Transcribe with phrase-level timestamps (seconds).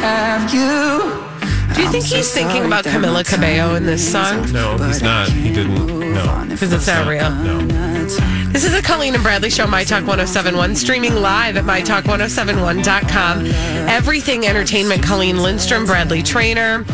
[0.00, 1.30] Have you?
[1.74, 4.50] Do you think he's thinking about Camila Cabello in this song?
[4.52, 5.28] No, he's not.
[5.28, 5.86] He didn't.
[6.14, 6.46] No.
[6.48, 7.30] Because it's not real.
[7.30, 7.60] No.
[8.50, 13.46] This is a Colleen and Bradley show, My Talk 1071, streaming live at MyTalk1071.com.
[13.88, 16.84] Everything Entertainment, Colleen Lindstrom, Bradley Traynor.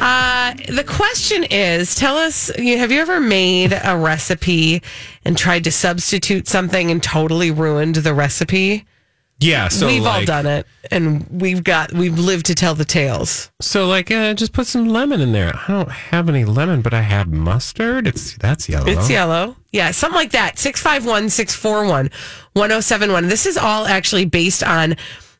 [0.00, 4.82] Uh, the question is tell us, have you ever made a recipe
[5.24, 8.84] and tried to substitute something and totally ruined the recipe?
[9.44, 9.68] Yeah.
[9.68, 13.50] So we've all done it and we've got, we've lived to tell the tales.
[13.60, 15.54] So like, uh, just put some lemon in there.
[15.54, 18.06] I don't have any lemon, but I have mustard.
[18.06, 18.88] It's that's yellow.
[18.88, 19.56] It's yellow.
[19.72, 20.58] Yeah, something like that.
[20.58, 22.10] 651 641
[22.54, 23.28] 1071.
[23.28, 24.96] This is all actually based on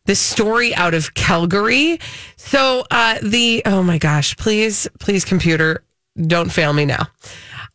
[0.06, 1.98] the story out of Calgary.
[2.36, 5.82] So, uh, the, oh my gosh, please, please, computer,
[6.26, 7.06] don't fail me now.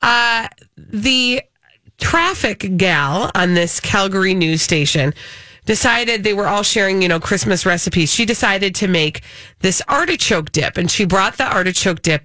[0.02, 1.42] Uh, the
[1.98, 5.14] traffic gal on this Calgary news station
[5.70, 8.12] decided they were all sharing, you know, Christmas recipes.
[8.12, 9.22] She decided to make
[9.60, 12.24] this artichoke dip and she brought the artichoke dip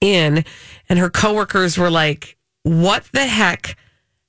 [0.00, 0.44] in
[0.88, 3.76] and her coworkers were like, "What the heck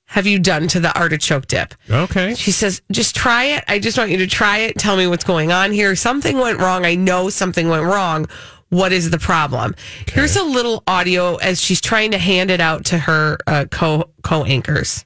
[0.06, 2.34] have you done to the artichoke dip?" Okay.
[2.34, 3.62] She says, "Just try it.
[3.68, 4.76] I just want you to try it.
[4.76, 5.94] Tell me what's going on here.
[5.94, 6.84] Something went wrong.
[6.84, 8.28] I know something went wrong.
[8.70, 9.76] What is the problem?"
[10.08, 14.10] Here's a little audio as she's trying to hand it out to her uh, co
[14.22, 15.04] co anchors.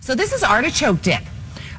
[0.00, 1.22] So this is artichoke dip.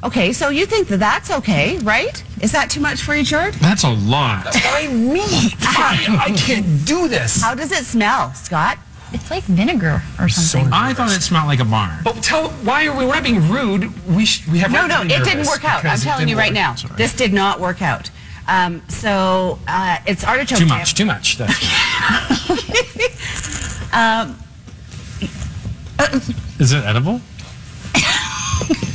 [0.04, 2.22] Okay, so you think that that's okay, right?
[2.40, 3.54] Is that too much for you, George?
[3.56, 4.46] That's a lot.
[4.46, 5.24] I mean,
[5.60, 7.42] I, I can't do this.
[7.42, 8.78] How does it smell, Scott?
[9.12, 10.70] It's like vinegar or something.
[10.72, 11.98] I thought it smelled like a barn.
[12.04, 13.06] But tell why are we?
[13.06, 13.90] We're not being rude.
[14.06, 15.76] We sh- we have No, right no, to be it didn't nervous work out.
[15.78, 16.54] I'm because it telling didn't you right work.
[16.54, 16.74] now.
[16.74, 16.94] Sorry.
[16.96, 18.10] This did not work out.
[18.46, 20.68] Um, so uh, it's artichoke too dip.
[20.74, 20.94] much.
[20.94, 21.38] Too much.
[21.38, 21.58] That's
[23.94, 24.38] Um,
[26.60, 27.20] Is it edible?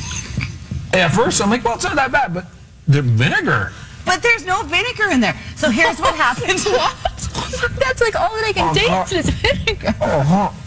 [0.94, 2.46] At first, I'm like, well, it's not that bad, but
[2.88, 3.72] the vinegar.
[4.06, 5.36] but there's no vinegar in there.
[5.56, 6.60] So here's what happened.
[7.80, 9.06] That's like all that I can uh-huh.
[9.06, 9.96] taste is vinegar.
[10.00, 10.52] Uh-huh.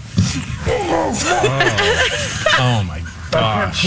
[2.58, 3.86] Oh my gosh.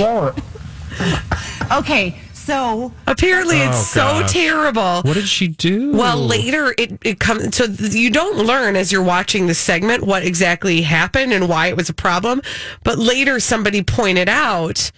[1.71, 5.01] okay, so Apparently, it's Oh, so terrible.
[5.01, 5.93] What did she do?
[5.95, 10.23] Well, later it, it comes so you don't learn as you're watching the segment what
[10.23, 12.41] exactly happened and why it was a problem.
[12.83, 14.91] But later, somebody pointed out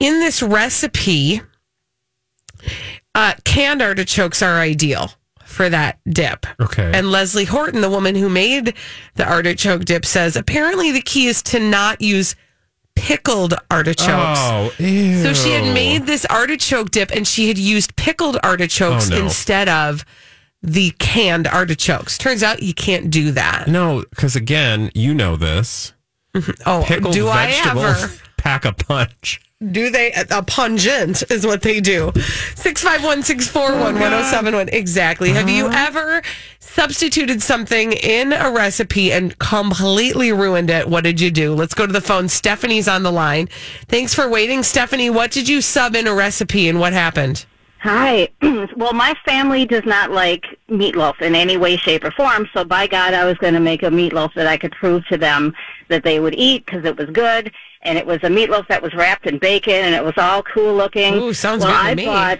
[0.00, 1.40] in this recipe,
[3.14, 5.12] uh, canned artichokes are ideal
[5.44, 6.46] for that dip.
[6.60, 6.90] Okay.
[6.94, 8.74] And Leslie Horton, the woman who made
[9.16, 12.34] the artichoke dip, says apparently the key is to not use
[12.94, 14.38] pickled artichokes.
[14.40, 15.22] Oh, ew.
[15.22, 19.24] So she had made this artichoke dip and she had used pickled artichokes Oh, no.
[19.24, 20.04] instead of
[20.62, 22.18] the canned artichokes.
[22.18, 23.66] Turns out you can't do that.
[23.66, 25.94] No, because again, you know this.
[26.66, 28.12] Oh, Pickled do I ever?
[28.36, 29.40] pack a punch.
[29.68, 30.12] Do they?
[30.30, 32.12] A pungent is what they do.
[32.54, 34.70] 651 641 1071.
[34.70, 35.32] Exactly.
[35.32, 35.86] Have you uh-huh.
[35.86, 36.22] ever
[36.60, 40.88] substituted something in a recipe and completely ruined it?
[40.88, 41.52] What did you do?
[41.52, 42.30] Let's go to the phone.
[42.30, 43.50] Stephanie's on the line.
[43.86, 45.10] Thanks for waiting, Stephanie.
[45.10, 47.44] What did you sub in a recipe and what happened?
[47.80, 48.28] Hi.
[48.76, 52.46] well, my family does not like meatloaf in any way, shape, or form.
[52.52, 55.16] So, by God, I was going to make a meatloaf that I could prove to
[55.16, 55.54] them
[55.88, 57.50] that they would eat because it was good.
[57.82, 60.74] And it was a meatloaf that was wrapped in bacon, and it was all cool
[60.74, 61.14] looking.
[61.14, 62.04] Ooh, sounds well, good to I me.
[62.04, 62.38] bought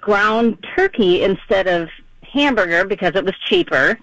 [0.00, 1.88] ground turkey instead of
[2.22, 3.98] hamburger because it was cheaper.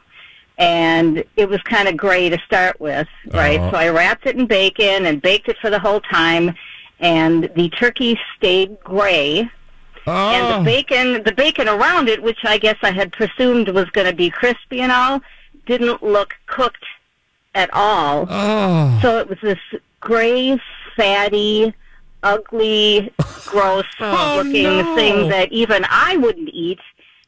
[0.57, 3.59] And it was kind of gray to start with, right?
[3.59, 3.71] Oh.
[3.71, 6.55] So I wrapped it in bacon and baked it for the whole time.
[7.00, 9.50] And the turkey stayed gray
[10.07, 10.57] and Oh.
[10.59, 14.13] the bacon the bacon around it which i guess i had presumed was going to
[14.15, 15.21] be crispy and all
[15.65, 16.86] didn't look cooked
[17.56, 19.00] at all Oh.
[19.01, 19.59] so it was this
[20.00, 20.59] gray
[20.95, 21.74] fatty
[22.24, 23.12] ugly
[23.45, 24.95] gross Oh, looking no.
[24.95, 26.80] thing that even i wouldn't eat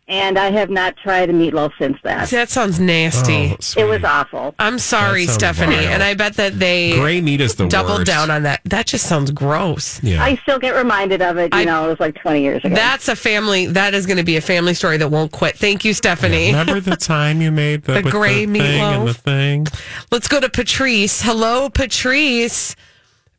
[0.07, 2.29] and I have not tried a meatloaf since that.
[2.29, 3.55] That sounds nasty.
[3.77, 3.81] Oh.
[3.81, 4.53] It was awful.
[4.59, 5.85] I'm sorry, Stephanie, vile.
[5.87, 8.07] and I bet that they Gray meat is the doubled worst.
[8.07, 8.59] down on that.
[8.65, 10.03] That just sounds gross.
[10.03, 10.21] Yeah.
[10.23, 11.53] I still get reminded of it.
[11.53, 12.75] You I- know, it was like 20 years ago.
[12.75, 13.67] That's a family.
[13.67, 15.57] That is going to be a family story that won't quit.
[15.57, 16.47] Thank you, Stephanie.
[16.47, 19.67] Remember the time you made the, The gray the thing and the thing?
[20.11, 21.21] Let's go to Patrice.
[21.21, 22.75] Hello, Patrice.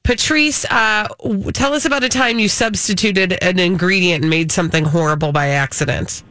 [0.02, 1.08] Patrice, uh,
[1.54, 6.22] tell us about a time you substituted an ingredient and made something horrible by accident.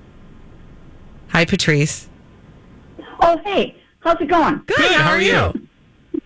[1.33, 2.07] Hi, Patrice.
[3.21, 4.61] oh, hey, how's it going?
[4.67, 4.91] Good.
[4.91, 5.67] how are you?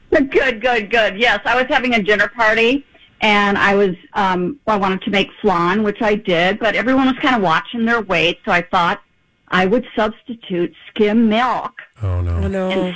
[0.12, 1.18] Good, good, good.
[1.18, 2.86] Yes, I was having a dinner party
[3.22, 7.18] and I was, um, I wanted to make flan, which I did, but everyone was
[7.22, 9.02] kind of watching their weight, so I thought
[9.50, 11.74] I would substitute skim milk.
[12.02, 12.36] Oh no.
[12.36, 12.94] Oh, no.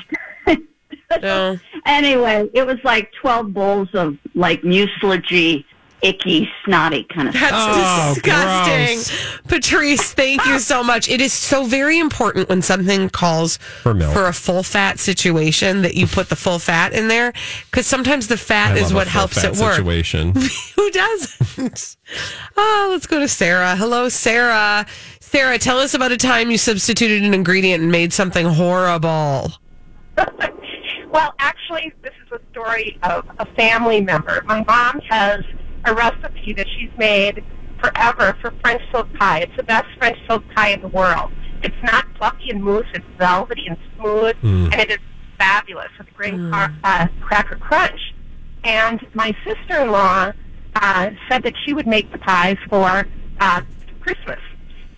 [1.21, 1.59] no.
[1.85, 5.65] Anyway, it was like 12 bowls of like mucilage
[6.01, 7.49] icky, snotty kind of stuff.
[7.51, 9.39] That's Oh, disgusting.
[9.47, 11.07] Patrice, thank you so much.
[11.09, 14.15] It is so very important when something calls For milk.
[14.15, 17.33] a full fat situation that you put the full fat in there
[17.69, 19.75] because sometimes the fat I is what helps it work.
[19.75, 20.33] Situation.
[20.75, 21.97] Who doesn't?
[22.57, 23.75] oh, let's go to Sarah.
[23.75, 24.85] Hello, Sarah.
[25.19, 29.51] Sarah, tell us about a time you substituted an ingredient and made something horrible.
[31.11, 34.41] Well, actually, this is a story of a family member.
[34.45, 35.43] My mom has
[35.85, 37.43] a recipe that she's made
[37.81, 39.39] forever for French silk pie.
[39.39, 41.31] It's the best French silk pie in the world.
[41.63, 42.85] It's not fluffy and mousse.
[42.93, 44.35] It's velvety and smooth,
[44.71, 44.97] and it is
[45.37, 48.13] fabulous with a great car, uh, cracker crunch.
[48.63, 50.33] And my sister-in-law
[50.75, 53.07] uh, said that she would make the pies for
[53.39, 53.61] uh,
[54.01, 54.39] Christmas,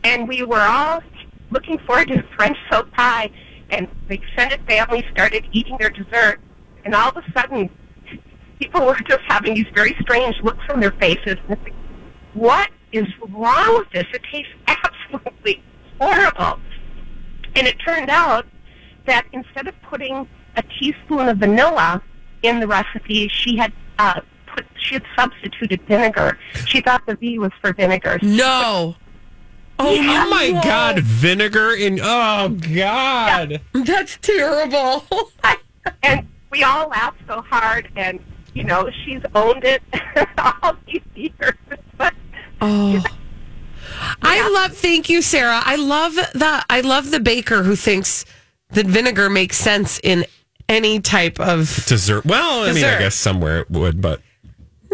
[0.03, 1.01] and we were all
[1.51, 3.29] looking forward to French silk pie.
[3.69, 6.39] And the extended family started eating their dessert,
[6.85, 7.69] and all of a sudden,
[8.63, 11.37] people were just having these very strange looks on their faces.
[11.47, 11.73] And it's like,
[12.33, 14.05] what is wrong with this?
[14.13, 15.61] It tastes absolutely
[15.99, 16.59] horrible.
[17.55, 18.45] And it turned out
[19.05, 22.01] that instead of putting a teaspoon of vanilla
[22.41, 26.37] in the recipe, she had uh, put she had substituted vinegar.
[26.65, 28.19] She thought the V was for vinegar.
[28.21, 28.95] No.
[29.79, 31.99] Oh, Oh my God, vinegar in.
[32.01, 33.61] Oh God.
[33.73, 35.05] That's terrible.
[36.03, 38.19] and we all laughed so hard, and
[38.53, 39.81] you know she's owned it
[40.63, 41.55] all these years.
[41.97, 42.13] But
[42.61, 43.03] Oh.
[44.21, 45.61] I love thank you, Sarah.
[45.63, 48.25] I love the I love the baker who thinks
[48.71, 50.25] that vinegar makes sense in
[50.69, 52.25] any type of Dessert.
[52.25, 54.21] Well, I mean, I guess somewhere it would, but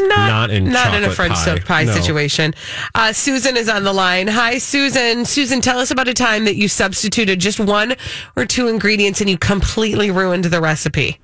[0.01, 1.43] not, Not in not in a chocolate French pie.
[1.45, 1.93] silk pie No.
[1.93, 2.53] situation.
[2.95, 4.27] Uh, Susan is on the line.
[4.27, 5.25] Hi, Susan.
[5.25, 7.95] Susan, tell us about a time that you substituted just one
[8.35, 11.19] or two ingredients and you completely ruined the recipe.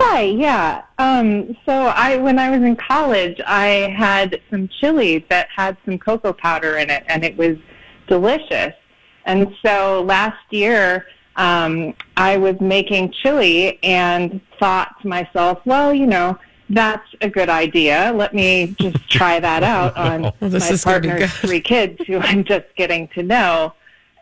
[0.00, 0.82] Hi, yeah.
[0.98, 5.98] Um, so I, when I was in college, I had some chili that had some
[5.98, 7.56] cocoa powder in it, and it was
[8.06, 8.74] delicious.
[9.24, 11.06] And so last year,
[11.36, 16.38] um, I was making chili and thought to myself, well, you know,
[16.70, 18.12] that's a good idea.
[18.14, 22.00] Let me just try that out on Well, my is gonna be partner's three kids
[22.06, 23.74] who I'm just getting to know.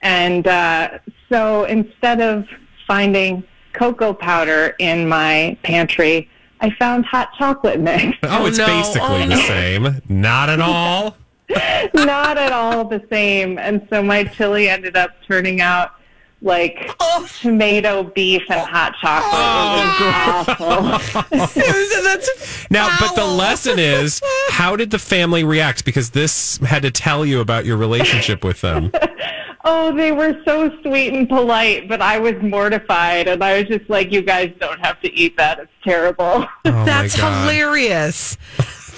[0.03, 0.99] And uh,
[1.29, 2.47] so instead of
[2.87, 3.45] finding
[3.77, 6.29] cocoa powder in my pantry,
[6.61, 8.17] I found hot chocolate mix.
[8.23, 8.83] oh, Oh, it's oh, no.
[8.83, 9.41] basically Oh, the no.
[9.43, 10.03] same.
[10.09, 11.17] Not at all.
[11.95, 13.59] Not at all the same.
[13.59, 15.93] And so my chili ended up turning out
[16.43, 17.27] like oh.
[17.41, 19.33] tomato beef and hot chocolate.
[19.35, 21.39] Oh, it was awful.
[21.63, 24.21] Susan, that's Now, but the lesson is,
[24.51, 25.85] how did the family react?
[25.85, 28.93] Because this had to tell you about your relationship with them.
[29.69, 33.91] Oh, they were so sweet and polite, but I was mortified, and I was just
[33.91, 35.59] like, "You guys don't have to eat that.
[35.59, 38.39] It's terrible." Oh that's hilarious.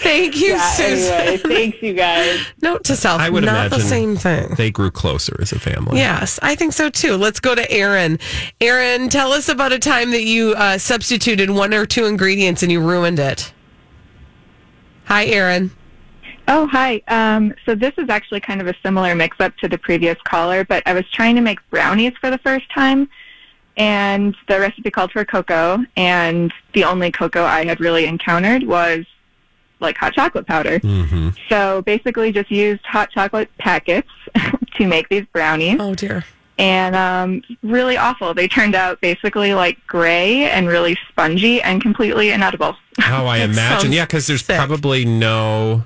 [0.01, 1.13] Thank you, yeah, Susan.
[1.13, 2.41] anyway, thanks, you guys.
[2.63, 4.55] Note to self, I would not imagine the same thing.
[4.57, 5.99] They grew closer as a family.
[5.99, 7.17] Yes, I think so too.
[7.17, 8.19] Let's go to Aaron.
[8.61, 12.71] Aaron, tell us about a time that you uh, substituted one or two ingredients and
[12.71, 13.53] you ruined it.
[15.07, 15.73] Hi, Aaron.
[16.47, 17.03] Oh, hi.
[17.09, 20.83] Um, so this is actually kind of a similar mix-up to the previous caller, but
[20.87, 23.09] I was trying to make brownies for the first time,
[23.77, 29.05] and the recipe called for cocoa, and the only cocoa I had really encountered was
[29.81, 30.81] like hot chocolate powder.
[30.81, 31.31] Mm-hmm.
[31.49, 34.09] So basically just used hot chocolate packets
[34.77, 35.79] to make these brownies.
[35.81, 36.25] Oh dear.
[36.59, 38.35] And um, really awful.
[38.35, 42.75] They turned out basically like gray and really spongy and completely inedible.
[43.07, 43.93] Oh, I imagine.
[43.93, 44.57] Yeah, because there's sick.
[44.57, 45.85] probably no.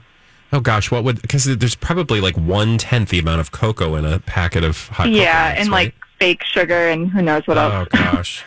[0.50, 1.20] Oh gosh, what would?
[1.20, 5.04] Because there's probably like one tenth the amount of cocoa in a packet of hot.
[5.04, 5.84] cocoa yeah, mix, and right?
[5.84, 7.88] like fake sugar and who knows what else.
[7.92, 8.44] Oh gosh.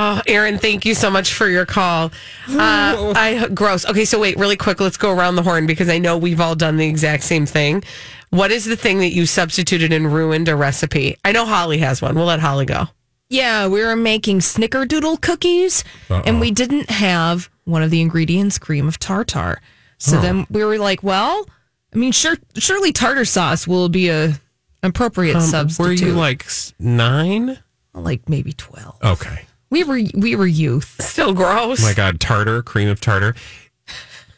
[0.00, 2.12] Oh, Aaron, thank you so much for your call.
[2.48, 3.84] Uh, I gross.
[3.84, 4.80] Okay, so wait, really quick.
[4.80, 7.82] Let's go around the horn because I know we've all done the exact same thing.
[8.30, 11.16] What is the thing that you substituted and ruined a recipe?
[11.24, 12.14] I know Holly has one.
[12.14, 12.86] We'll let Holly go.
[13.28, 18.86] Yeah, we were making snickerdoodle cookies and we didn't have one of the ingredients, cream
[18.86, 19.60] of tartar.
[19.98, 20.22] So Huh.
[20.22, 21.44] then we were like, well,
[21.92, 24.38] I mean, sure, surely tartar sauce will be a
[24.84, 25.84] appropriate Um, substitute.
[26.02, 26.46] were you like
[26.78, 27.58] nine?
[27.94, 28.94] like maybe 12.
[29.02, 29.40] Okay.
[29.70, 30.96] We were we were youth.
[31.00, 31.82] Still gross.
[31.82, 33.34] Oh my God, tartar, cream of tartar.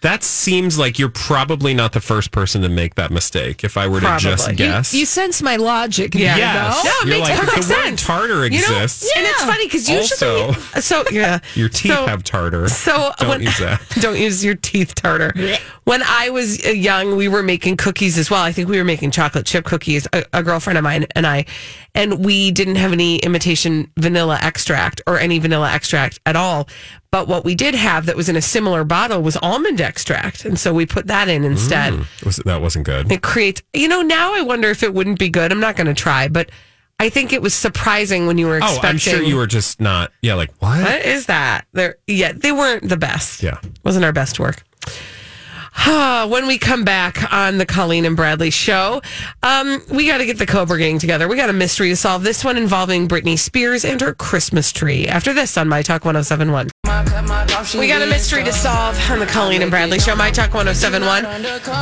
[0.02, 3.62] That seems like you're probably not the first person to make that mistake.
[3.64, 6.14] If I were to just guess, You, sense my logic.
[6.14, 6.36] Yeah.
[6.38, 6.84] Yes.
[6.84, 8.02] No, it You're makes like, perfect if the word sense.
[8.06, 9.12] tartar You know, exists.
[9.14, 12.68] and it's funny because usually, Also- so yeah, your teeth So- have tartar.
[12.70, 13.82] So don't when, use that.
[14.00, 15.32] Don't use your teeth tartar.
[15.84, 18.42] When I was uh, young, we were making cookies as well.
[18.42, 20.06] I think we were making chocolate chip cookies.
[20.14, 21.44] A, a girlfriend of mine and I,
[21.94, 26.68] and we didn't have any imitation vanilla extract or any vanilla extract at all.
[27.12, 30.56] But what we did have that was in a similar bottle was almond extract, and
[30.58, 31.92] so we put that in instead.
[31.92, 33.10] Mm, was, that wasn't good.
[33.10, 35.50] It creates, you know, now I wonder if it wouldn't be good.
[35.50, 36.50] I'm not going to try, but
[37.00, 38.84] I think it was surprising when you were expecting.
[38.86, 38.88] Oh.
[38.90, 40.12] I'm sure you were just not.
[40.22, 40.82] Yeah, like what?
[40.82, 41.66] What is that?
[41.72, 43.42] They're, yeah, they weren't the best.
[43.42, 43.58] Yeah.
[43.84, 44.62] Wasn't our best work.
[46.28, 49.00] When we come back on the Colleen and Bradley show,
[49.42, 51.26] um, we got to get the Cobra Gang together.
[51.26, 52.22] We got a mystery to solve.
[52.22, 55.08] This one involving Britney Spears and her Christmas tree.
[55.08, 56.68] After this on My Talk 1071.
[57.78, 61.24] We got a mystery to solve on the Colleen and Bradley show, My Talk 1071.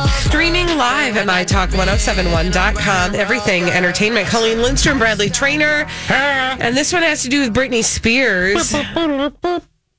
[0.09, 3.15] Streaming live at MyTalk1071.com.
[3.15, 4.27] Everything entertainment.
[4.27, 5.87] Colleen Lindstrom, Bradley Traynor.
[6.09, 8.73] And this one has to do with Britney Spears.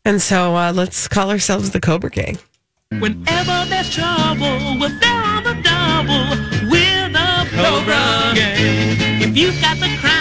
[0.05, 2.39] And so uh, let's call ourselves the Cobra Gang.
[2.99, 6.71] Whenever there's trouble, we're there on the double.
[6.71, 9.23] We're the Cobra Gang.
[9.23, 10.20] If you've got the crime,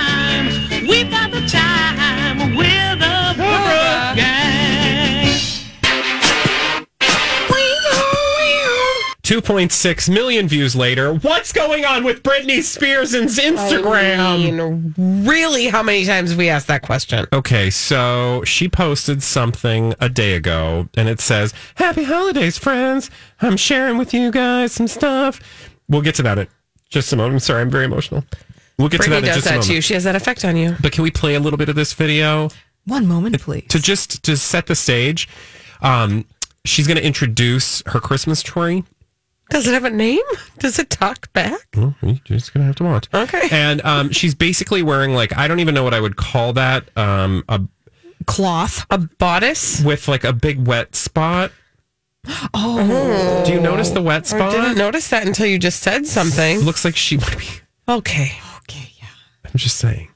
[9.29, 11.13] 2.6 million views later.
[11.13, 14.17] What's going on with Britney Spears' and Instagram?
[14.17, 17.27] I mean, really, how many times have we asked that question?
[17.31, 23.11] Okay, so she posted something a day ago and it says, Happy holidays, friends.
[23.39, 25.39] I'm sharing with you guys some stuff.
[25.87, 26.47] We'll get to that in
[26.89, 27.33] just a moment.
[27.35, 28.23] I'm sorry, I'm very emotional.
[28.79, 29.67] We'll get to that in does just a that moment.
[29.67, 29.81] to you.
[29.81, 30.75] She has that effect on you.
[30.81, 32.49] But can we play a little bit of this video
[32.85, 33.67] One moment, please.
[33.69, 35.29] to just to set the stage?
[35.83, 36.25] Um,
[36.65, 38.83] she's going to introduce her Christmas tree.
[39.49, 40.21] Does it have a name?
[40.59, 41.59] Does it talk back?
[41.75, 43.07] Well, you're just gonna have to watch.
[43.13, 43.47] Okay.
[43.51, 46.95] And um, she's basically wearing like I don't even know what I would call that.
[46.97, 47.61] Um, a
[48.25, 51.51] cloth, a bodice with like a big wet spot.
[52.53, 54.41] Oh, Do you notice the wet spot?
[54.41, 56.59] I didn't notice that until you just said something.
[56.59, 57.45] Looks like she would be.
[57.87, 58.33] Okay.
[58.57, 59.07] Okay, yeah.
[59.45, 60.09] I'm just saying.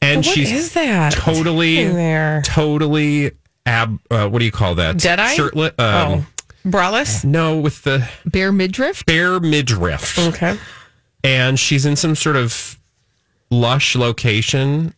[0.00, 1.14] And What she's is that?
[1.14, 2.42] totally, there?
[2.44, 3.32] totally
[3.66, 3.98] ab.
[4.10, 4.98] Uh, what do you call that?
[4.98, 5.34] Dead-eye?
[5.34, 5.72] Shirtless.
[5.78, 6.24] Oh.
[6.70, 7.24] Braless?
[7.24, 9.04] No, with the bare midriff.
[9.06, 10.18] Bare midriff.
[10.18, 10.58] Okay.
[11.24, 12.78] And she's in some sort of
[13.50, 14.94] lush location,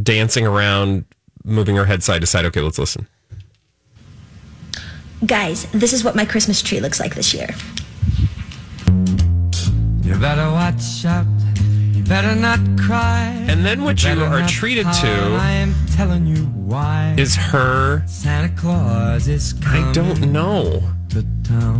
[0.00, 1.04] dancing around,
[1.44, 2.44] moving her head side to side.
[2.46, 3.06] Okay, let's listen.
[5.26, 7.48] Guys, this is what my Christmas tree looks like this year.
[10.02, 11.26] You better watch out.
[11.92, 13.30] You better not cry.
[13.48, 14.96] And then what you better are treated pout.
[14.96, 17.14] to I am telling you why.
[17.16, 20.82] Is her Santa Claus is coming I don't know.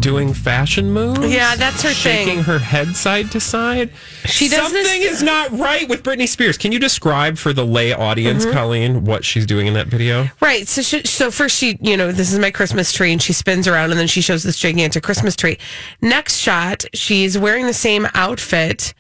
[0.00, 1.20] Doing fashion moves?
[1.32, 2.44] Yeah, that's her Shaking thing.
[2.44, 3.90] her head side to side.
[4.26, 6.56] She does Something this- is not right with Britney Spears.
[6.58, 8.52] Can you describe for the lay audience, Mhm.
[8.52, 10.30] Colleen, what she's doing in that video?
[10.40, 10.68] Right.
[10.68, 13.66] So, she, so first she, you know, this is my Christmas tree, and she spins
[13.66, 15.58] around, and then she shows this gigantic Christmas tree.
[16.02, 18.94] Next shot, she's wearing the same outfit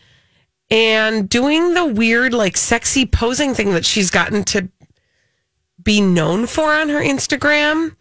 [0.70, 4.68] and doing the weird, like, sexy posing thing that she's gotten to
[5.82, 7.94] be known for on her Instagram.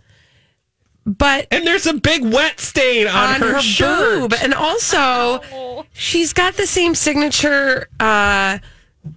[1.05, 4.31] But and there's a big wet stain on, her, shirt.
[4.31, 8.59] boob, and also she's got the same signature uh,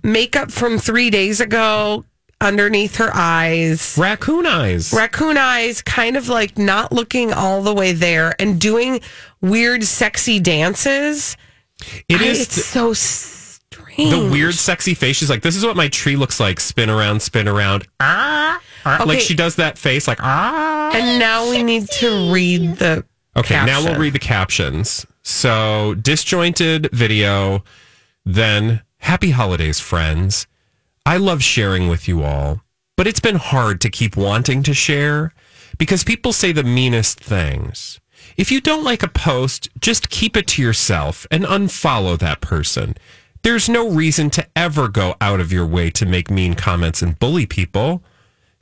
[0.03, 2.05] makeup from three days ago
[2.41, 3.97] underneath her eyes.
[3.97, 4.93] Raccoon eyes.
[4.93, 9.01] Raccoon eyes, kind of like not looking all the way there and doing
[9.41, 11.37] weird, sexy dances.
[12.09, 14.11] It I- is It's th- so strange.
[14.11, 15.17] the weird, sexy face.
[15.17, 16.59] She's like, "This is what my tree looks like.
[16.59, 19.05] Spin around, spin around." Ah, ah.
[19.05, 20.91] like she does that face, like ah.
[20.95, 23.05] And now we need to read the.
[23.37, 25.05] Okay, now we'll read the captions.
[25.23, 27.65] So, disjointed video,
[28.25, 30.47] then happy holidays, friends.
[31.05, 32.63] I love sharing with you all,
[32.97, 35.33] but it's been hard to keep wanting to share
[35.79, 38.01] because people say the meanest things.
[38.37, 42.97] If you don't like a post, just keep it to yourself and unfollow that person.
[43.43, 47.19] There's no reason to ever go out of your way to make mean comments and
[47.19, 48.03] bully people.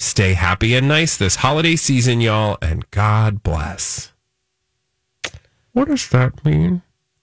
[0.04, 4.12] Stay happy and nice this holiday season, y'all, and God bless.
[5.72, 6.82] What does that mean?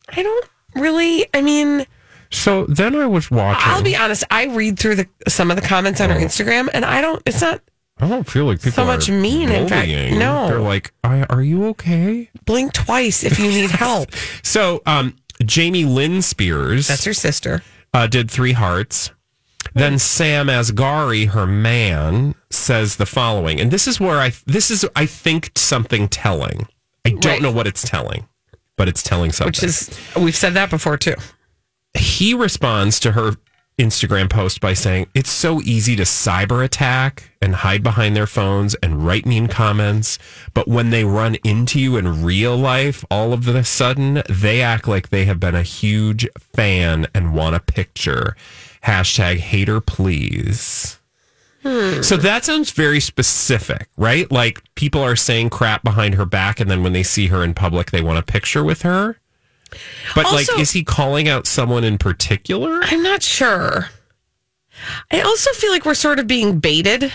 [0.09, 1.27] I don't really.
[1.31, 1.85] I mean,
[2.31, 3.71] So then I was watching.
[3.71, 4.23] I'll be honest.
[4.31, 7.21] I read through the some of the comments on her Instagram, and I don't.
[7.27, 7.61] It's not
[8.00, 9.50] I don't feel like people so much are mean.
[9.51, 10.47] In fact, no.
[10.47, 14.09] They're like, "Are are you okay?" blink twice if you need help.
[14.41, 17.61] So, um, Jamie Lynn Spears, That's her sister.
[17.93, 19.11] uh, did three hearts.
[19.74, 24.86] Then Sam Asghari, her man, says the following, and this is where I this is
[24.96, 26.68] I think something telling.
[27.06, 27.41] I don't Right.
[27.41, 28.27] know what it's telling,
[28.77, 29.48] but it's telling something.
[29.50, 31.15] Which is we've said that before too.
[31.98, 33.34] he responds to her
[33.80, 38.75] Instagram post by saying, It's so easy to cyber attack and hide behind their phones
[38.75, 40.20] and write mean comments.
[40.53, 44.88] But when they run into you in real life, all of a sudden, they act
[44.88, 48.36] like they have been a huge fan and want a picture.
[48.85, 50.97] Hashtag hater please.
[51.63, 54.31] So that sounds very specific, right?
[54.31, 57.53] Like people are saying crap behind her back, and then when they see her in
[57.53, 59.19] public, they want a picture with her.
[60.15, 62.79] But like, is he calling out someone in particular?
[62.81, 63.89] I'm not sure.
[65.11, 67.13] I also feel like we're sort of being baited.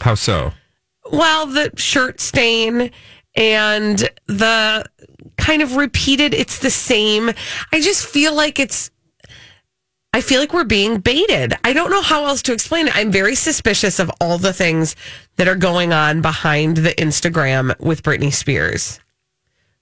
[0.00, 0.52] How so?
[1.12, 2.90] Well, the shirt stain
[3.34, 4.86] and the
[5.36, 7.30] kind of repeated, it's the same.
[7.72, 8.90] I just feel like it's,
[10.14, 11.54] I feel like we're being baited.
[11.64, 12.96] I don't know how else to explain it.
[12.96, 14.94] I'm very suspicious of all the things
[15.36, 19.00] that are going on behind the Instagram with Britney Spears.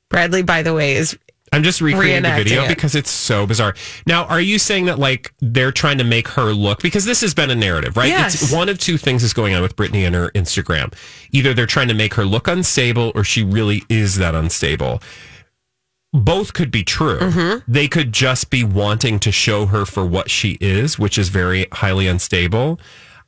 [0.08, 1.18] Bradley, by the way, is
[1.52, 2.68] I'm just recreating the video it.
[2.68, 3.74] because it's so bizarre.
[4.06, 7.34] Now, are you saying that like they're trying to make her look because this has
[7.34, 8.08] been a narrative, right?
[8.08, 8.40] Yes.
[8.40, 10.94] It's one of two things is going on with Britney and her Instagram.
[11.32, 15.02] Either they're trying to make her look unstable or she really is that unstable.
[16.12, 17.18] Both could be true.
[17.18, 17.70] Mm-hmm.
[17.72, 21.66] They could just be wanting to show her for what she is, which is very
[21.72, 22.80] highly unstable.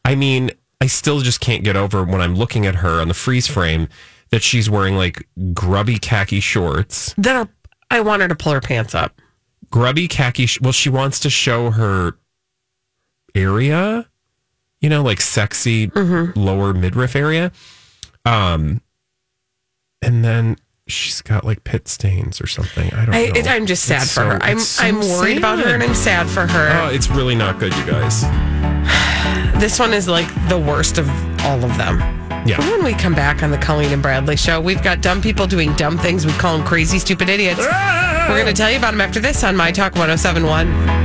[0.05, 3.15] I mean, I still just can't get over when I'm looking at her on the
[3.15, 3.89] freeze frame
[4.31, 7.49] that she's wearing like grubby khaki shorts that
[7.91, 9.21] I want her to pull her pants up.
[9.71, 10.47] grubby khaki.
[10.47, 12.17] Sh- well, she wants to show her
[13.35, 14.09] area,
[14.81, 16.39] you know, like sexy Mm-hmm.
[16.39, 17.53] lower midriff area.
[18.25, 18.81] Um,
[20.01, 20.57] and then
[20.93, 22.93] she's got like pit stains or something.
[22.95, 23.33] I don't I, know.
[23.41, 24.43] it, I'm just sad It's for so- her.
[24.43, 26.83] I'm so I'm worried about her and I'm sad for her.
[26.83, 28.25] Oh, it's really not good, you guys.
[29.61, 31.09] This one is like the worst of
[31.45, 32.01] all of them.
[32.45, 32.59] Yeah.
[32.69, 35.73] When we come back on the Colleen and Bradley show, we've got dumb people doing
[35.75, 36.27] dumb things.
[36.27, 37.61] We call them crazy, stupid idiots.
[37.63, 38.27] Ah!
[38.29, 41.02] We're going to tell you about them after this on My Talk 1071.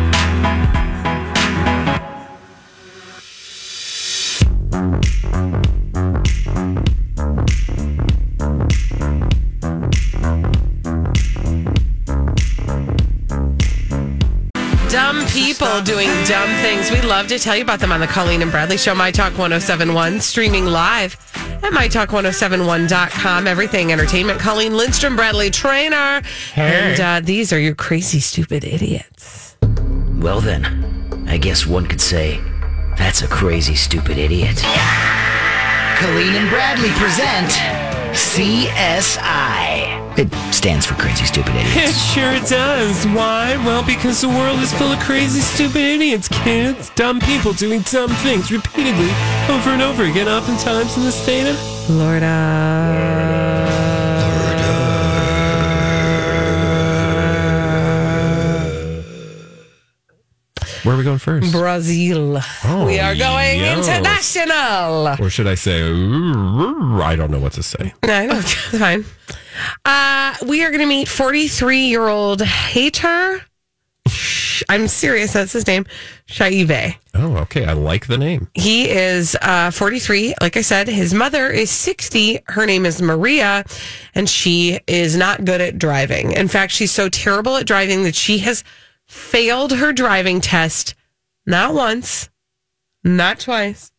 [15.57, 16.91] People doing dumb things.
[16.91, 19.31] We love to tell you about them on the Colleen and Bradley Show, My Talk
[19.39, 21.15] 1071, streaming live
[21.63, 23.47] at MyTalk1071.com.
[23.47, 24.39] Everything entertainment.
[24.39, 26.21] Colleen Lindstrom, Bradley Traynor.
[26.55, 29.57] And uh, these are your crazy, stupid idiots.
[30.17, 32.39] Well, then, I guess one could say
[32.95, 34.57] that's a crazy, stupid idiot.
[35.97, 37.49] Colleen and Bradley present
[38.13, 39.86] CSI.
[40.17, 41.75] It stands for Crazy Stupid idiots.
[41.75, 43.05] It sure does.
[43.07, 43.55] Why?
[43.63, 46.89] Well, because the world is full of crazy, stupid idiots, kids.
[46.95, 49.11] Dumb people doing dumb things repeatedly
[49.47, 53.36] over and over again, oftentimes in the state of Florida.
[60.87, 61.51] Where are we going first?
[61.51, 62.39] Brazil.
[62.63, 65.17] Oh, we are going international.
[65.19, 67.93] Or should I say, I don't know what to say.
[68.05, 68.29] No.
[68.31, 69.03] It's fine.
[69.83, 73.41] Uh, we are going to meet 43 year old Hater.
[74.69, 75.33] I'm serious.
[75.33, 75.85] That's his name.
[76.25, 76.95] Shaive.
[77.13, 77.65] Oh, okay.
[77.65, 78.47] I like the name.
[78.53, 80.35] He is uh, 43.
[80.39, 82.39] Like I said, his mother is 60.
[82.47, 83.65] Her name is Maria,
[84.15, 86.31] and she is not good at driving.
[86.31, 88.63] In fact, she's so terrible at driving that she has
[89.07, 90.95] failed her driving test
[91.45, 92.29] not once,
[93.03, 93.91] not twice,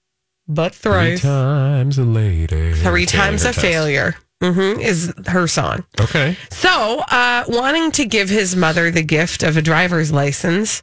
[0.46, 1.20] but thrice.
[1.20, 2.74] Three times a lady.
[2.74, 3.60] Three times a test.
[3.60, 5.84] failure hmm is her song.
[6.00, 6.36] Okay.
[6.50, 10.82] So, uh, wanting to give his mother the gift of a driver's license,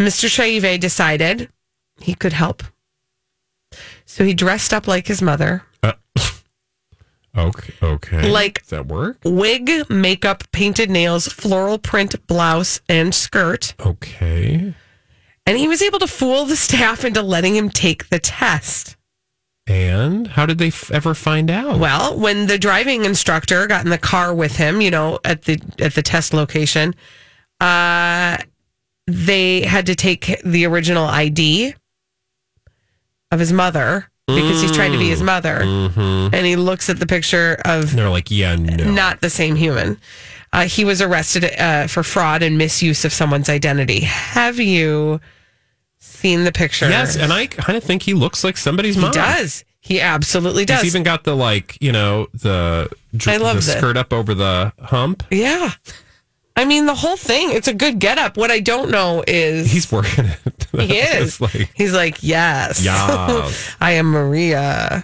[0.00, 0.28] Mr.
[0.28, 1.48] Shaive decided
[2.00, 2.62] he could help.
[4.04, 5.62] So he dressed up like his mother,
[7.38, 7.72] Okay.
[7.82, 8.30] Okay.
[8.30, 9.18] Like- Does that work?
[9.24, 13.74] wig, makeup, painted nails, floral print blouse, and skirt.
[13.80, 14.74] Okay.
[15.46, 18.96] And he was able to fool the staff into letting him take the test.
[19.66, 21.78] And how did they f- ever find out?
[21.78, 25.60] Well, when the driving instructor got in the car with him, you know, at the
[25.78, 26.94] at the test location,
[27.60, 28.38] uh,
[29.06, 31.74] they had to take the original ID
[33.30, 36.32] of his mother because he's trying to be his mother, Mhm.
[36.34, 38.84] and he looks at the picture of And they're like, yeah, no.
[38.90, 39.98] not the same human.
[40.52, 44.00] Uh, he was arrested uh, for fraud and misuse of someone's identity.
[44.00, 45.20] Have you
[45.98, 46.88] seen the picture?
[46.88, 49.12] Yes, and I kind of think he looks like somebody's mom.
[49.12, 49.28] he mom.
[49.34, 49.64] does.
[49.80, 50.82] He absolutely does.
[50.82, 52.88] He's even got the like, you know, the
[53.26, 55.22] I love the skirt up over the hump.
[55.30, 55.72] Yeah.
[56.58, 58.36] I mean, the whole thing, it's a good getup.
[58.36, 59.70] What I don't know is.
[59.70, 60.38] He's working it.
[60.78, 61.40] He is.
[61.40, 62.84] Like, He's like, yes.
[62.84, 63.74] Yes.
[63.80, 65.02] I am Maria.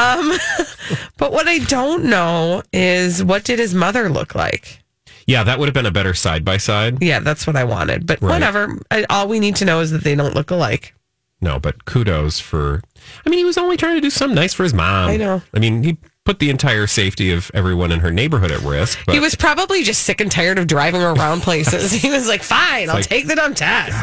[0.00, 0.32] um,
[1.18, 4.78] but what I don't know is what did his mother look like?
[5.26, 7.00] yeah, that would have been a better side by side.
[7.02, 8.06] Yeah, that's what I wanted.
[8.06, 8.30] But Right.
[8.32, 8.78] whatever.
[8.90, 10.94] I, all we need to know is that they don't look alike.
[11.40, 12.82] No, but kudos for.
[13.26, 15.10] I mean, he was only trying to do something nice for his mom.
[15.10, 15.42] I know.
[15.54, 18.98] I mean, he put the entire safety of everyone in her neighborhood at risk.
[19.06, 21.92] But he was probably just sick and tired of driving around places.
[21.92, 23.96] he was like, fine, I'll like, take the dumb test.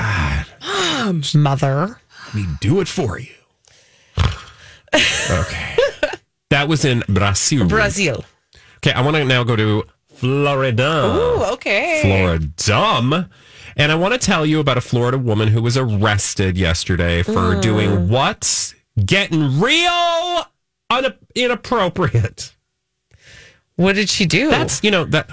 [0.62, 2.00] Mom, mother.
[2.28, 3.32] Let me do it for you.
[5.32, 5.76] okay.
[6.50, 7.68] That was in Brazil.
[7.68, 8.26] Brazil.
[8.78, 9.84] Okay, I want to now go to
[10.16, 11.16] Florida.
[11.16, 12.00] Ooh, okay.
[12.02, 13.30] Florida.
[13.78, 17.56] And I want to tell you about a Florida woman who was arrested yesterday for
[17.56, 17.62] Mm.
[17.62, 18.74] doing what?
[19.06, 20.46] Getting real
[20.89, 22.56] un- inappropriate.
[23.75, 24.49] What did she do?
[24.49, 25.30] That's, you know, that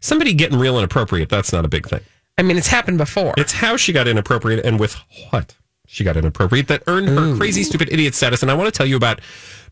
[0.00, 2.00] somebody getting real inappropriate, that's not a big thing.
[2.36, 3.34] I mean, it's happened before.
[3.36, 4.96] It's how she got inappropriate and with
[5.30, 8.42] what she got inappropriate that earned her crazy, stupid idiot status.
[8.42, 9.20] And I want to tell you about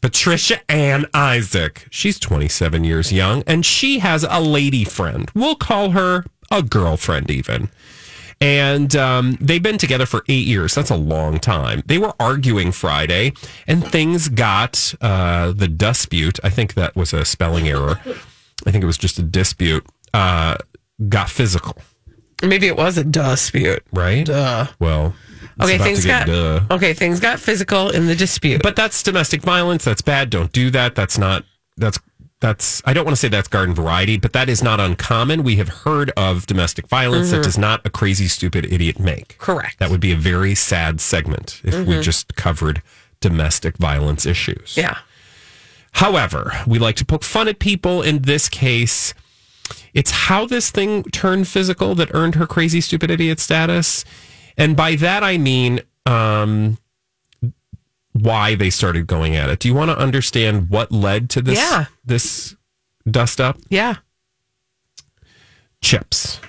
[0.00, 1.86] Patricia Ann Isaac.
[1.90, 5.30] She's 27 years young and she has a lady friend.
[5.34, 7.68] We'll call her a girlfriend, even.
[8.40, 10.74] And um, they've been together for eight years.
[10.74, 11.82] That's a long time.
[11.86, 13.32] They were arguing Friday,
[13.66, 16.38] and things got uh, the dispute.
[16.44, 18.00] I think that was a spelling error.
[18.66, 19.84] I think it was just a dispute.
[20.14, 20.56] Uh,
[21.08, 21.76] got physical.
[22.42, 23.82] Maybe it was a dispute.
[23.92, 24.24] Right?
[24.26, 24.68] Duh.
[24.78, 25.14] Well,
[25.60, 26.60] Okay, things got duh.
[26.70, 26.94] okay.
[26.94, 28.62] Things got physical in the dispute.
[28.62, 29.84] But that's domestic violence.
[29.84, 30.30] That's bad.
[30.30, 30.94] Don't do that.
[30.94, 31.44] That's not.
[31.76, 31.98] That's
[32.40, 32.80] that's.
[32.84, 35.42] I don't want to say that's garden variety, but that is not uncommon.
[35.42, 37.44] We have heard of domestic violence that Mhm.
[37.44, 39.36] does not a crazy, stupid idiot make.
[39.38, 39.78] Correct.
[39.78, 42.02] That would be a very sad segment if we Mhm.
[42.02, 42.82] just covered
[43.20, 44.74] domestic violence issues.
[44.76, 44.98] Yeah.
[45.92, 48.02] However, we like to poke fun at people.
[48.02, 49.14] In this case,
[49.94, 54.04] it's how this thing turned physical that earned her crazy, stupid idiot status.
[54.56, 56.78] And by that, I mean um,
[58.22, 59.58] why they started going at it.
[59.60, 61.86] Do you want to understand what led to this, Yeah.
[62.04, 62.56] this
[63.10, 63.58] dust up?
[63.68, 63.96] Yeah.
[65.80, 66.40] Chips.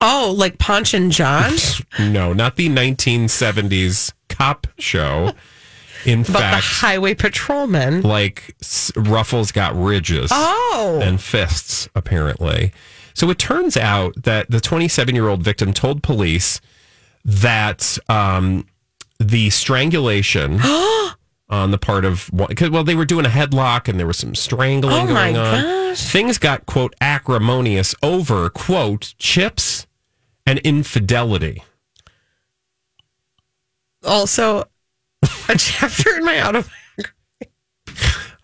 [0.00, 1.52] Oh, like Ponch and John?
[1.98, 5.32] No, not the 1970s cop show.
[6.04, 8.02] In but the fact, highway patrolman.
[8.02, 10.30] like s- Ruffles got ridges.
[10.32, 10.98] Oh.
[11.02, 12.72] and fists, apparently.
[13.14, 16.60] So it turns out that the 27 year old victim told police
[17.24, 18.66] that um,
[19.22, 20.60] the strangulation
[21.48, 24.16] on the part of one, 'cause, well, they were doing a headlock and there was
[24.18, 25.62] some strangling Oh, my going on.
[25.62, 26.00] gosh.
[26.02, 29.86] Things got, quote, acrimonious over, quote, chips
[30.46, 31.62] and infidelity.
[34.04, 34.64] Also,
[35.48, 36.70] a chapter in my autobiography.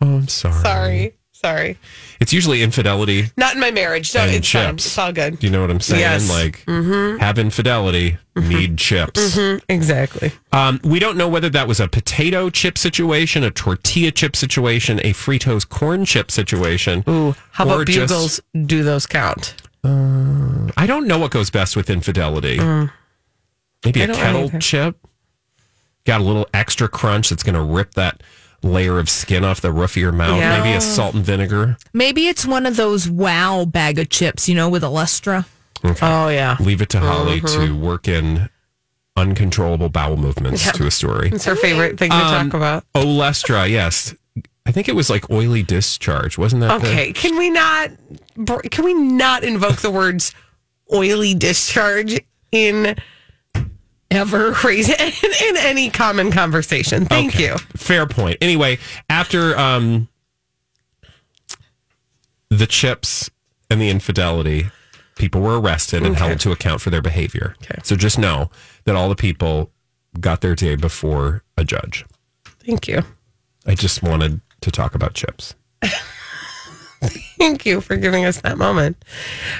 [0.00, 0.62] Oh, I'm sorry.
[0.62, 1.17] Sorry.
[1.40, 1.78] Sorry.
[2.18, 4.12] It's usually infidelity Not in my marriage.
[4.12, 4.70] No, and it's fine.
[4.72, 4.86] chips.
[4.86, 5.38] It's all good.
[5.38, 6.00] Do you know what I'm saying?
[6.00, 6.28] Yes.
[6.28, 7.20] Like, Mhm.
[7.20, 9.36] have infidelity, need chips.
[9.36, 10.32] Mhm, Exactly.
[10.50, 14.98] Um, we don't know whether that was a potato chip situation, a tortilla chip situation,
[15.04, 17.04] a Fritos corn chip situation.
[17.08, 18.08] Ooh, how about just-
[18.52, 18.66] bugles?
[18.66, 19.54] Do those count?
[19.84, 22.58] I don't know what goes best with infidelity.
[22.58, 24.08] Maybe Mm.
[24.08, 24.96] I a kettle chip.
[26.04, 28.22] Got a little extra crunch that's going to rip that
[28.62, 30.38] layer of skin off the roof of your mouth.
[30.38, 30.58] Yeah.
[30.60, 31.76] Maybe a salt and vinegar.
[31.92, 35.46] Maybe it's one of those wow bag of chips, you know, with Olestra.
[35.84, 36.06] Okay.
[36.06, 36.56] Oh yeah.
[36.58, 37.66] Leave it to Holly Mhm.
[37.66, 38.48] to work in
[39.16, 40.72] uncontrollable bowel movements Yeah.
[40.72, 41.30] to a story.
[41.32, 42.84] It's her favorite thing to Um, talk about.
[42.94, 44.14] Olestra, yes.
[44.66, 46.80] I think it was like oily discharge, wasn't that?
[46.82, 47.90] the- Okay, can we not
[48.70, 50.32] can we not invoke the words
[50.92, 52.20] oily discharge
[52.52, 52.96] in
[54.10, 55.12] ever crazy in,
[55.48, 57.04] in any common conversation?
[57.04, 57.44] Thank Okay.
[57.48, 57.58] you.
[57.76, 58.38] Fair point.
[58.40, 58.78] Anyway,
[59.10, 60.08] after um,
[62.50, 63.30] the chips
[63.70, 64.70] and the infidelity,
[65.16, 66.26] people were arrested and Okay.
[66.26, 67.54] held to account for their behavior.
[67.62, 67.80] Okay.
[67.82, 68.50] So just know
[68.84, 69.70] that all the people
[70.20, 72.04] got their day before a judge.
[72.64, 73.02] Thank you.
[73.66, 75.54] I just wanted to talk about chips.
[77.38, 78.96] Thank you for giving us that moment.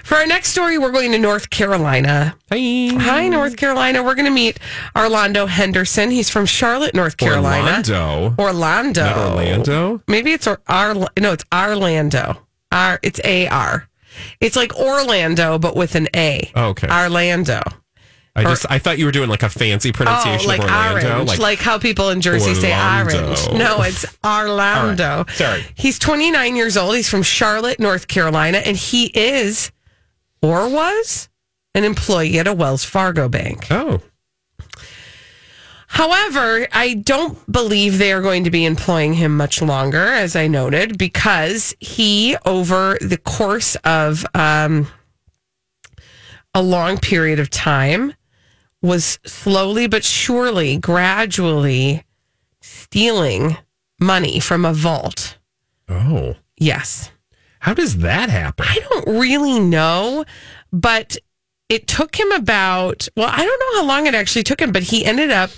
[0.04, 2.36] For our next story, we're going to North Carolina.
[2.50, 2.88] Hi.
[2.96, 4.02] Hi, North Carolina.
[4.02, 4.58] We're going to meet
[4.96, 6.10] Orlando Henderson.
[6.10, 7.82] He's from Charlotte, North Carolina.
[7.82, 8.34] Orlando.
[8.38, 9.04] Orlando.
[9.04, 10.02] Not Orlando?
[10.08, 12.46] Maybe it's or Ar- no, it's Orlando.
[12.72, 13.88] R it's A R.
[14.40, 16.50] It's like Orlando but with an A.
[16.54, 16.88] Oh, okay.
[16.88, 17.60] Orlando.
[18.36, 21.14] I just I thought you were doing like a fancy pronunciation oh, like of Orlando,
[21.14, 23.50] orange, like, how people in Jersey say orange.
[23.52, 25.24] No, it's Orlando.
[25.24, 25.30] Right.
[25.30, 25.64] Sorry.
[25.74, 26.94] He's 29 years old.
[26.94, 29.72] He's from Charlotte, North Carolina, and he is
[30.40, 31.28] or was
[31.74, 33.66] an employee at a Wells Fargo bank.
[33.70, 34.00] Oh.
[35.88, 40.46] However, I don't believe they are going to be employing him much longer, as I
[40.46, 44.86] noted, because he, over the course of um,
[46.54, 48.12] a long period of time,
[48.82, 52.04] was slowly but surely, gradually
[52.60, 53.56] stealing
[54.00, 55.38] money from a vault.
[55.88, 56.36] Oh.
[56.58, 57.10] Yes.
[57.60, 58.66] How does that happen?
[58.68, 60.24] I don't really know,
[60.72, 61.16] but
[61.68, 64.84] it took him about, well, I don't know how long it actually took him, but
[64.84, 65.50] he ended up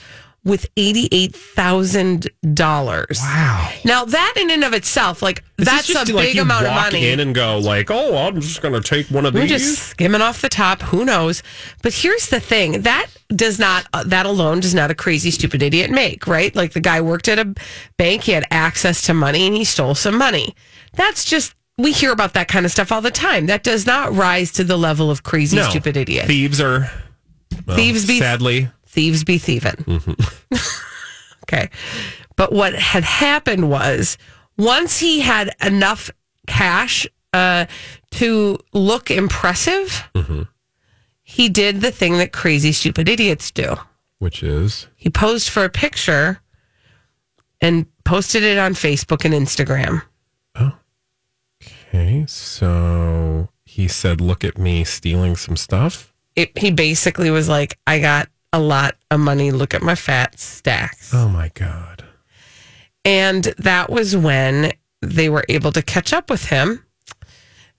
[0.44, 3.20] with $88,000.
[3.20, 3.70] Wow.
[3.84, 7.08] Now, that in and of itself, like, Is that's a big amount of money.
[7.08, 9.50] in and go like, oh, I'm just going to take one of We're these.
[9.50, 10.80] just skimming off the top.
[10.82, 11.42] Who knows?
[11.82, 15.62] But here's the thing: that does not, uh, that alone does not a crazy stupid
[15.62, 16.54] idiot make, right?
[16.56, 17.54] Like the guy worked at a
[17.96, 20.54] bank, he had access to money, and he stole some money.
[20.94, 23.46] That's just we hear about that kind of stuff all the time.
[23.46, 25.68] That does not rise to the level of crazy no.
[25.68, 26.26] stupid idiot.
[26.26, 26.90] Thieves are
[27.66, 28.68] well, Thieves be- sadly.
[28.90, 29.84] Thieves be thieving.
[31.44, 31.70] okay.
[32.34, 34.18] But what had happened was
[34.58, 36.10] once he had enough
[36.48, 37.66] cash uh,
[38.12, 40.10] to look impressive,
[41.22, 43.76] he did the thing that crazy, stupid idiots do.
[44.18, 46.40] Which is He posed for a picture
[47.60, 50.02] and posted it on Facebook and Instagram.
[50.56, 50.72] Oh.
[51.62, 52.24] Okay.
[52.26, 57.98] So he said, "Look at me stealing some stuff." It, he basically was like, I
[58.00, 59.50] got a lot of money.
[59.50, 61.12] Look at my fat stacks.
[61.14, 62.04] Oh my god.
[63.04, 66.84] And that was when they were able to catch up with him.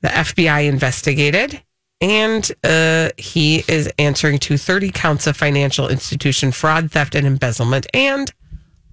[0.01, 1.61] The FBI investigated,
[2.01, 7.85] and uh, he is answering to 30 counts of financial institution fraud, theft, and embezzlement,
[7.93, 8.33] and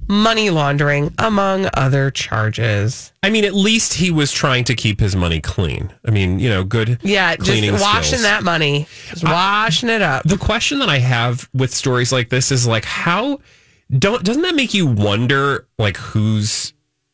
[0.09, 3.12] money laundering, among other charges.
[3.23, 5.92] I mean, at least he was trying to keep his money clean.
[6.07, 6.99] I mean, you know, good.
[7.03, 8.23] Yeah, cleaning just washing skills.
[8.23, 10.25] that money, just washing it up.
[10.25, 13.40] The question that I have with stories like this is like, how
[13.97, 16.73] don't doesn't that make you wonder like who's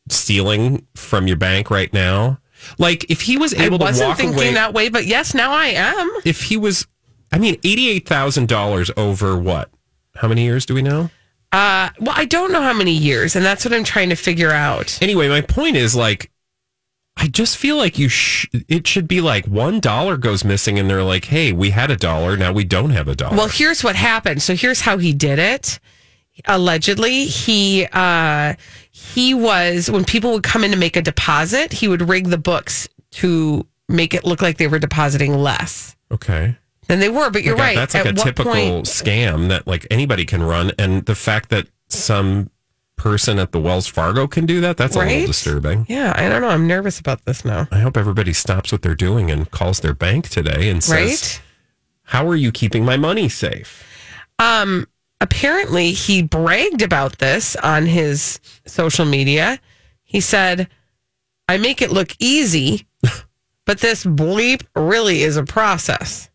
[0.09, 2.39] stealing from your bank right now?
[2.77, 5.33] Like, if he was I able to wasn't walk thinking away, that way, but yes,
[5.35, 6.11] now I am.
[6.25, 6.87] if he was,
[7.31, 9.69] I mean, eighty eight thousand dollars over what?
[10.15, 11.09] How many years do we know?
[11.55, 14.51] Uh, well, I don't know how many years, and that's what I'm trying to figure
[14.51, 14.99] out.
[15.01, 16.29] Anyway, my point is like,
[17.15, 18.09] I just feel like you.
[18.09, 21.91] Sh- it should be like one dollar goes missing, and they're like, "Hey, we had
[21.91, 24.41] a dollar, now we don't have a dollar." Well, here's what happened.
[24.41, 25.79] So here's how he did it.
[26.43, 28.55] Allegedly, he uh
[28.91, 32.37] he was when people would come in to make a deposit, he would rig the
[32.37, 36.57] books to make it look like they were depositing less okay.
[36.87, 37.29] Than they were.
[37.29, 37.75] But you're right.
[37.75, 41.49] That's like At a typical point- scam that like anybody can run, and the fact
[41.49, 42.49] that some
[42.97, 45.85] person at the Wells Fargo can do that, that's a little disturbing.
[45.89, 46.47] Yeah, I don't know.
[46.49, 47.67] I'm nervous about this now.
[47.71, 51.41] I hope everybody stops what they're doing and calls their bank today and says, Right?
[52.03, 53.83] "How are you keeping my money safe?"
[54.39, 54.87] Um,
[55.21, 59.59] apparently he bragged about this on his social media.
[60.03, 60.67] He said,
[61.47, 62.87] I make it look easy,
[63.65, 66.29] but this bleep really is a process.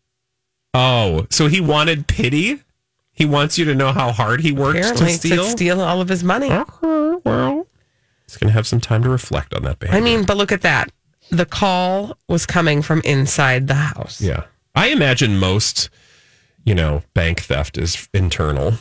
[0.73, 2.61] Oh, so he wanted pity.
[3.11, 5.43] He wants you to know how hard he worked Apparently, to to steal.
[5.45, 6.49] steal all of his money.
[6.49, 7.67] well,
[8.25, 9.99] he's going to have some time to reflect on that behavior.
[9.99, 10.91] I mean, but look at that.
[11.29, 14.21] The call was coming from inside the house.
[14.21, 14.45] Yeah.
[14.73, 15.89] I imagine most,
[16.63, 18.73] you know, bank theft is internal.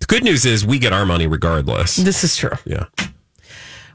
[0.00, 1.96] The good news is we get our money regardless.
[1.96, 2.50] This is true.
[2.64, 2.86] Yeah.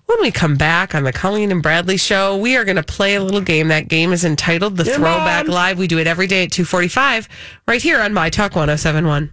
[0.05, 3.15] When we come back on the Colleen and Bradley show, we are going to play
[3.15, 3.69] a little game.
[3.69, 5.55] That game is entitled The Yeah, Throwback Mom.
[5.55, 5.77] Live.
[5.77, 7.29] We do it every day at 245
[7.67, 9.31] right here on My Talk 1071.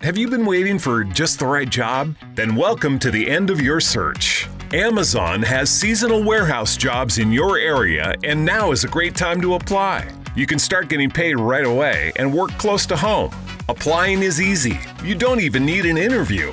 [0.00, 2.16] Have you been waiting for just the right job?
[2.34, 4.48] Then welcome to the end of your search.
[4.72, 9.54] Amazon has seasonal warehouse jobs in your area, and now is a great time to
[9.54, 10.08] apply.
[10.34, 13.32] You can start getting paid right away and work close to home.
[13.68, 14.80] Applying is easy.
[15.04, 16.52] You don't even need an interview.